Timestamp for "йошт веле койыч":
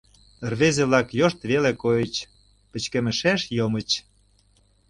1.19-2.15